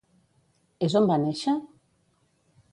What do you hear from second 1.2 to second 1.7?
néixer?